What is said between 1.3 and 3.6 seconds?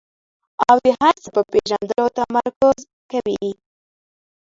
په پېژندلو تمرکز کوي.